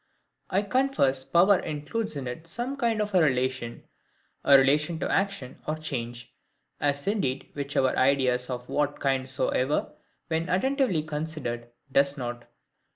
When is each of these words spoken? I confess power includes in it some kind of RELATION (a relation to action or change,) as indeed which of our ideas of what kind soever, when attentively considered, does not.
I 0.49 0.63
confess 0.63 1.23
power 1.23 1.59
includes 1.59 2.15
in 2.15 2.25
it 2.25 2.47
some 2.47 2.75
kind 2.75 3.01
of 3.01 3.13
RELATION 3.13 3.83
(a 4.43 4.57
relation 4.57 4.97
to 4.97 5.07
action 5.11 5.61
or 5.67 5.75
change,) 5.77 6.33
as 6.79 7.05
indeed 7.05 7.51
which 7.53 7.75
of 7.75 7.85
our 7.85 7.95
ideas 7.95 8.49
of 8.49 8.67
what 8.67 8.99
kind 8.99 9.29
soever, 9.29 9.91
when 10.27 10.49
attentively 10.49 11.03
considered, 11.03 11.67
does 11.91 12.17
not. 12.17 12.45